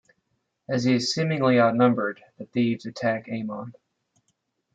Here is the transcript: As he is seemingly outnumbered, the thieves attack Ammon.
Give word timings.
As 0.67 0.83
he 0.85 0.95
is 0.95 1.13
seemingly 1.13 1.59
outnumbered, 1.59 2.23
the 2.39 2.45
thieves 2.47 2.87
attack 2.87 3.27
Ammon. 3.29 3.75